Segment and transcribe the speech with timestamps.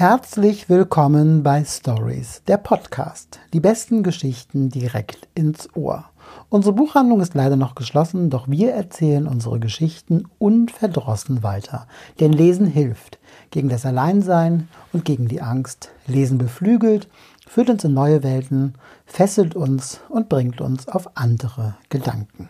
[0.00, 3.38] Herzlich willkommen bei Stories, der Podcast.
[3.52, 6.06] Die besten Geschichten direkt ins Ohr.
[6.48, 11.86] Unsere Buchhandlung ist leider noch geschlossen, doch wir erzählen unsere Geschichten unverdrossen weiter.
[12.18, 13.18] Denn Lesen hilft
[13.50, 15.90] gegen das Alleinsein und gegen die Angst.
[16.06, 17.06] Lesen beflügelt,
[17.46, 22.48] führt uns in neue Welten, fesselt uns und bringt uns auf andere Gedanken.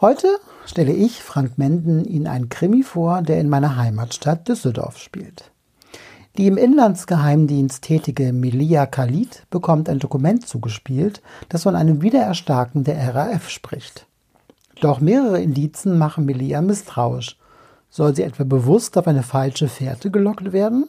[0.00, 0.26] Heute
[0.66, 5.53] stelle ich, Frank Menden, Ihnen einen Krimi vor, der in meiner Heimatstadt Düsseldorf spielt.
[6.36, 13.14] Die im Inlandsgeheimdienst tätige Melia Khalid bekommt ein Dokument zugespielt, das von einem Wiedererstarken der
[13.14, 14.06] RAF spricht.
[14.80, 17.38] Doch mehrere Indizen machen Melia misstrauisch.
[17.88, 20.88] Soll sie etwa bewusst auf eine falsche Fährte gelockt werden?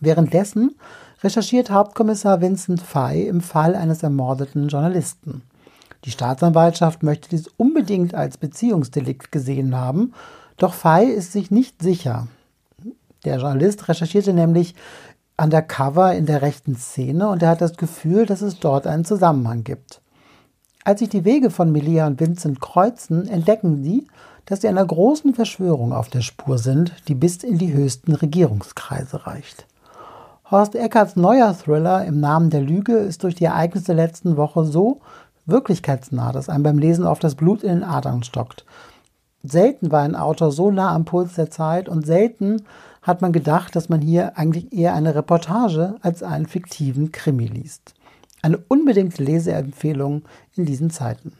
[0.00, 0.76] Währenddessen
[1.22, 5.42] recherchiert Hauptkommissar Vincent Fay im Fall eines ermordeten Journalisten.
[6.06, 10.14] Die Staatsanwaltschaft möchte dies unbedingt als Beziehungsdelikt gesehen haben,
[10.56, 12.28] doch Fay ist sich nicht sicher.
[13.24, 14.74] Der Journalist recherchierte nämlich
[15.36, 19.64] undercover in der rechten Szene und er hat das Gefühl, dass es dort einen Zusammenhang
[19.64, 20.00] gibt.
[20.84, 24.08] Als sich die Wege von Melia und Vincent kreuzen, entdecken sie,
[24.46, 29.26] dass sie einer großen Verschwörung auf der Spur sind, die bis in die höchsten Regierungskreise
[29.26, 29.66] reicht.
[30.50, 34.64] Horst Eckerts neuer Thriller Im Namen der Lüge ist durch die Ereignisse der letzten Woche
[34.64, 35.00] so
[35.46, 38.64] wirklichkeitsnah, dass einem beim Lesen oft das Blut in den Adern stockt.
[39.42, 42.64] Selten war ein Autor so nah am Puls der Zeit und selten
[43.02, 47.94] hat man gedacht, dass man hier eigentlich eher eine Reportage als einen fiktiven Krimi liest.
[48.40, 50.22] Eine unbedingte Leseempfehlung
[50.54, 51.32] in diesen Zeiten.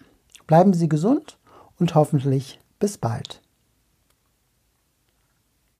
[0.47, 1.39] Bleiben Sie gesund
[1.79, 3.41] und hoffentlich bis bald.